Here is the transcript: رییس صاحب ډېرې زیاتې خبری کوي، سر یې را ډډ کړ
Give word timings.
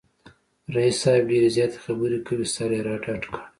رییس 0.75 0.97
صاحب 1.03 1.23
ډېرې 1.31 1.49
زیاتې 1.55 1.77
خبری 1.85 2.19
کوي، 2.27 2.45
سر 2.55 2.69
یې 2.75 2.81
را 2.87 2.95
ډډ 3.03 3.21
کړ 3.33 3.39